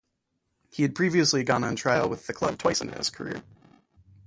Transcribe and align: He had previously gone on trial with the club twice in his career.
He 0.71 0.81
had 0.81 0.95
previously 0.95 1.43
gone 1.43 1.63
on 1.63 1.75
trial 1.75 2.09
with 2.09 2.25
the 2.25 2.33
club 2.33 2.57
twice 2.57 2.81
in 2.81 2.87
his 2.91 3.11
career. 3.11 3.43